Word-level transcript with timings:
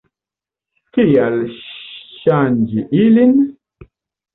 Kial 0.97 1.37
ŝanĝi 2.17 2.91
ilin? 3.05 3.41